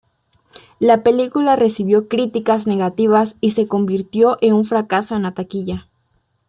[0.79, 5.87] La película recibió críticas negativas y se convirtió en un fracaso en la taquilla.